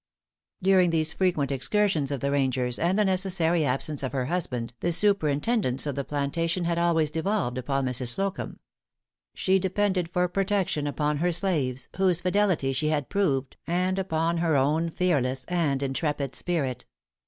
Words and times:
During 0.63 0.89
these 0.89 1.13
frequent 1.13 1.51
excursions 1.51 2.09
of 2.09 2.21
the 2.21 2.31
Rangers, 2.31 2.79
and 2.79 2.97
the 2.97 3.05
necessary 3.05 3.63
absence 3.63 4.01
of 4.01 4.13
her 4.13 4.25
husband, 4.25 4.73
the 4.79 4.91
superintendence 4.91 5.85
of 5.85 5.93
the 5.93 6.03
plantation 6.03 6.63
had 6.63 6.79
always 6.79 7.11
devolved 7.11 7.55
upon 7.59 7.85
Mrs. 7.85 8.07
Slocumb. 8.07 8.57
She 9.35 9.59
depended 9.59 10.09
for 10.09 10.27
protection 10.27 10.87
upon 10.87 11.17
her 11.17 11.31
slaves, 11.31 11.87
whose 11.97 12.21
fidelity 12.21 12.73
she 12.73 12.87
had 12.87 13.09
proved, 13.09 13.57
and 13.67 13.99
upon 13.99 14.37
her 14.37 14.55
own 14.57 14.89
fearless 14.89 15.45
and 15.45 15.83
intrepid 15.83 16.33
spirit. 16.33 16.87